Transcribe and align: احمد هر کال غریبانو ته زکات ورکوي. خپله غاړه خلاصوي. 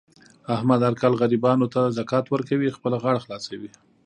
احمد 0.55 0.79
هر 0.87 0.93
کال 1.01 1.13
غریبانو 1.21 1.67
ته 1.73 1.81
زکات 1.97 2.25
ورکوي. 2.29 2.75
خپله 2.77 2.97
غاړه 3.03 3.19
خلاصوي. 3.25 3.69